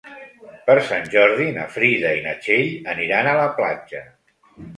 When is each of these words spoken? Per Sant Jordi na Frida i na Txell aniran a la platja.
Per 0.69 0.75
Sant 0.87 1.03
Jordi 1.15 1.45
na 1.57 1.65
Frida 1.75 2.15
i 2.21 2.25
na 2.29 2.33
Txell 2.41 2.73
aniran 2.95 3.31
a 3.31 3.37
la 3.43 3.45
platja. 3.61 4.03